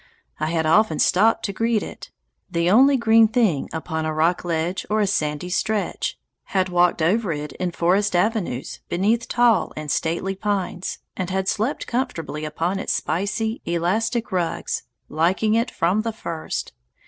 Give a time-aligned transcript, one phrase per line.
[0.39, 2.09] I had often stopped to greet it,
[2.49, 7.31] the only green thing upon a rock ledge or a sandy stretch, had walked over
[7.31, 12.93] it in forest avenues beneath tall and stately pines, and had slept comfortably upon its
[12.93, 16.73] spicy, elastic rugs, liking it from the first.